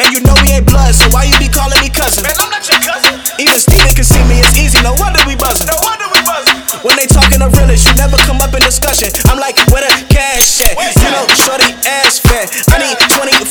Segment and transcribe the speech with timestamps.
[0.00, 2.24] Man, you know we ain't blood, so why you be calling me cousin?
[2.24, 3.20] Man, I'm not your cousin.
[3.36, 5.68] Even Steven can see me, it's easy, no wonder we buzzing.
[5.68, 6.56] No wonder we buzzing.
[6.80, 9.12] When they talking the realest, you never come up in discussion.
[9.28, 10.72] I'm like, where the cash at?
[10.72, 12.48] You know, shorty ass fat.
[12.72, 13.44] I need 25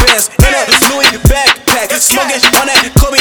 [0.00, 1.92] bands in a Louis backpack.
[2.00, 3.19] Smoking on that Kobe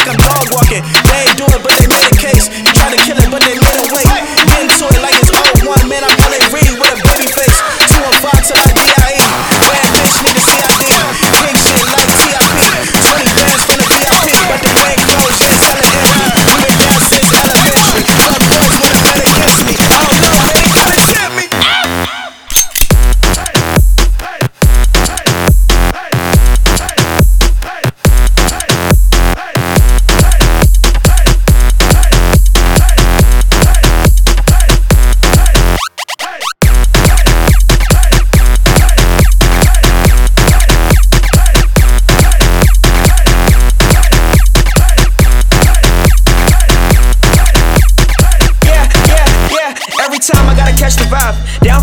[0.00, 0.80] like I'm dog walking.
[0.80, 2.48] They ain't do it, but they made a case.
[2.48, 3.19] You tried to kill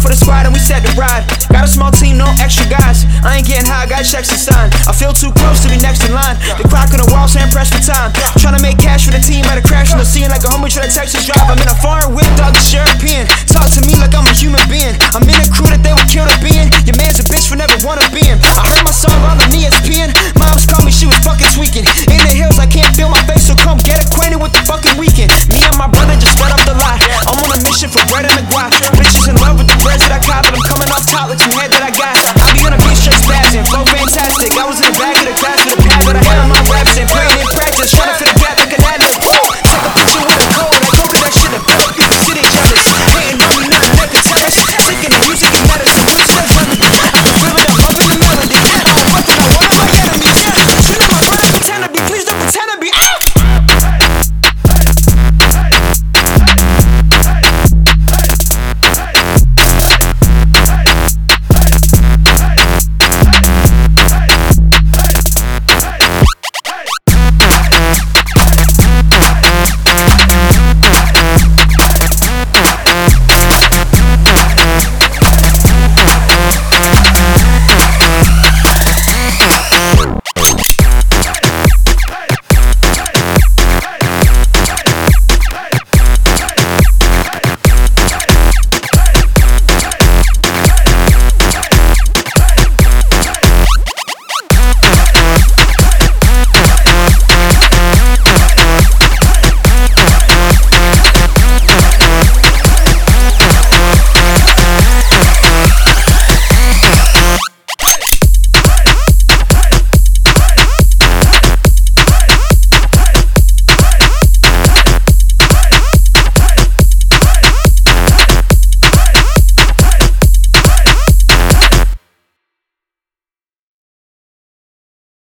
[0.08, 1.28] for the squad and we set the ride.
[1.52, 3.04] Got a small team, no extra guys.
[3.28, 4.72] I ain't getting high, got checks to sign.
[4.88, 6.40] I feel too close to be next in line.
[6.56, 8.16] The clock on the wall saying press for time.
[8.40, 10.50] Trying to make cash for the team at a crash in the scene like a
[10.50, 11.52] homie trying to Texas drive.
[11.52, 13.28] I'm in a foreign whip, dog, it's European.
[13.52, 14.96] Talk to me like I'm a human being.